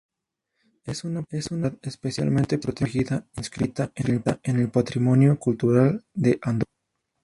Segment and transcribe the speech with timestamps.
[0.83, 6.65] Es una propiedad especialmente protegida inscrita en el Patrimonio Cultural de Andorra.